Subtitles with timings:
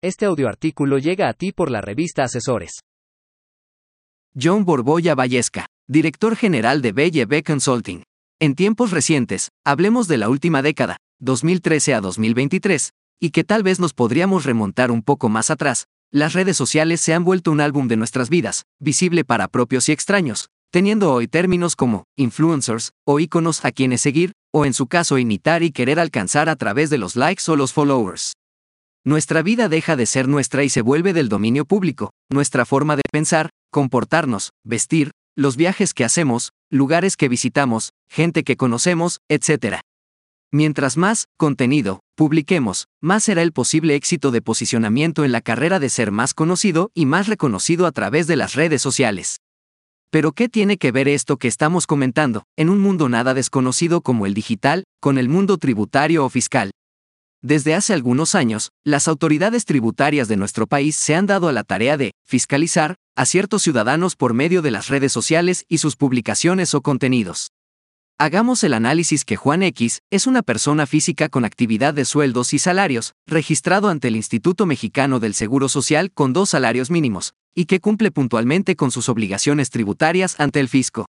[0.00, 2.84] Este audioartículo llega a ti por la revista Asesores.
[4.40, 8.04] John Borboya Vallesca, director general de B&B Consulting.
[8.38, 13.80] En tiempos recientes, hablemos de la última década, 2013 a 2023, y que tal vez
[13.80, 15.86] nos podríamos remontar un poco más atrás.
[16.12, 19.92] Las redes sociales se han vuelto un álbum de nuestras vidas, visible para propios y
[19.92, 25.18] extraños, teniendo hoy términos como influencers o íconos a quienes seguir, o en su caso
[25.18, 28.34] imitar y querer alcanzar a través de los likes o los followers.
[29.08, 33.00] Nuestra vida deja de ser nuestra y se vuelve del dominio público, nuestra forma de
[33.10, 39.76] pensar, comportarnos, vestir, los viajes que hacemos, lugares que visitamos, gente que conocemos, etc.
[40.52, 45.88] Mientras más contenido publiquemos, más será el posible éxito de posicionamiento en la carrera de
[45.88, 49.38] ser más conocido y más reconocido a través de las redes sociales.
[50.10, 54.26] Pero ¿qué tiene que ver esto que estamos comentando, en un mundo nada desconocido como
[54.26, 56.72] el digital, con el mundo tributario o fiscal?
[57.42, 61.62] Desde hace algunos años, las autoridades tributarias de nuestro país se han dado a la
[61.62, 66.74] tarea de fiscalizar a ciertos ciudadanos por medio de las redes sociales y sus publicaciones
[66.74, 67.52] o contenidos.
[68.18, 72.58] Hagamos el análisis que Juan X es una persona física con actividad de sueldos y
[72.58, 77.78] salarios, registrado ante el Instituto Mexicano del Seguro Social con dos salarios mínimos, y que
[77.78, 81.06] cumple puntualmente con sus obligaciones tributarias ante el fisco.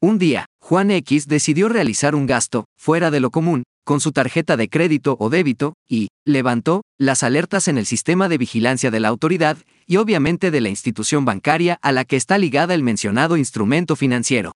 [0.00, 4.56] Un día, Juan X decidió realizar un gasto, fuera de lo común, con su tarjeta
[4.56, 9.08] de crédito o débito, y levantó las alertas en el sistema de vigilancia de la
[9.08, 13.96] autoridad y obviamente de la institución bancaria a la que está ligada el mencionado instrumento
[13.96, 14.52] financiero.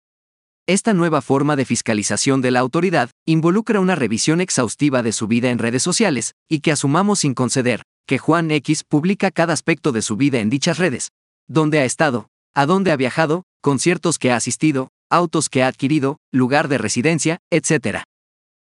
[0.67, 5.51] Esta nueva forma de fiscalización de la autoridad involucra una revisión exhaustiva de su vida
[5.51, 10.03] en redes sociales, y que asumamos sin conceder, que Juan X publica cada aspecto de
[10.03, 11.11] su vida en dichas redes,
[11.49, 16.19] dónde ha estado, a dónde ha viajado, conciertos que ha asistido, autos que ha adquirido,
[16.31, 18.05] lugar de residencia, etc.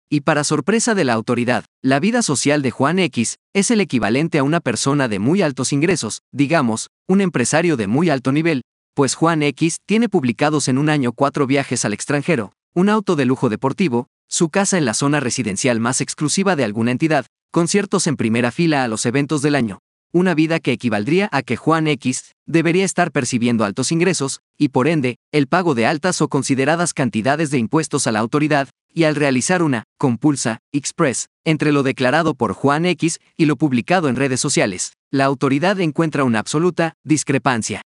[0.09, 4.37] Y para sorpresa de la autoridad, la vida social de Juan X es el equivalente
[4.37, 8.61] a una persona de muy altos ingresos, digamos, un empresario de muy alto nivel,
[8.93, 13.25] pues Juan X tiene publicados en un año cuatro viajes al extranjero, un auto de
[13.25, 18.15] lujo deportivo, su casa en la zona residencial más exclusiva de alguna entidad, conciertos en
[18.15, 19.79] primera fila a los eventos del año,
[20.15, 24.87] una vida que equivaldría a que Juan X debería estar percibiendo altos ingresos, y por
[24.87, 29.15] ende, el pago de altas o consideradas cantidades de impuestos a la autoridad, y al
[29.15, 34.39] realizar una compulsa express entre lo declarado por Juan X y lo publicado en redes
[34.39, 37.81] sociales, la autoridad encuentra una absoluta discrepancia.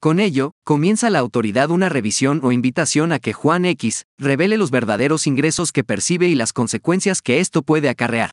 [0.00, 4.70] Con ello, comienza la autoridad una revisión o invitación a que Juan X revele los
[4.70, 8.30] verdaderos ingresos que percibe y las consecuencias que esto puede acarrear.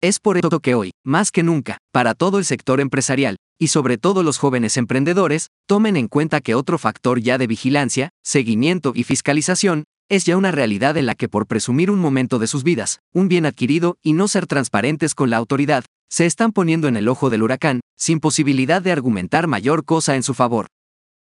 [0.00, 3.98] Es por esto que hoy, más que nunca, para todo el sector empresarial, y sobre
[3.98, 9.02] todo los jóvenes emprendedores, tomen en cuenta que otro factor ya de vigilancia, seguimiento y
[9.02, 13.00] fiscalización es ya una realidad en la que por presumir un momento de sus vidas,
[13.12, 17.08] un bien adquirido y no ser transparentes con la autoridad, se están poniendo en el
[17.08, 20.68] ojo del huracán, sin posibilidad de argumentar mayor cosa en su favor.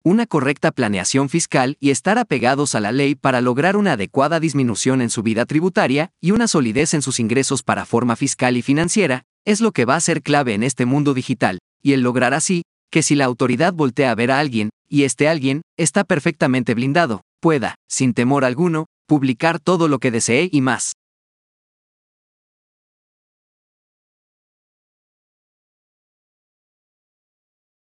[0.05, 4.99] Una correcta planeación fiscal y estar apegados a la ley para lograr una adecuada disminución
[4.99, 9.23] en su vida tributaria y una solidez en sus ingresos para forma fiscal y financiera,
[9.45, 12.63] es lo que va a ser clave en este mundo digital, y el lograr así,
[12.91, 17.21] que si la autoridad voltea a ver a alguien, y este alguien, está perfectamente blindado,
[17.39, 20.95] pueda, sin temor alguno, publicar todo lo que desee y más.